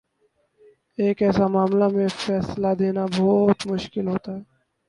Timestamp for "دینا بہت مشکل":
2.79-4.05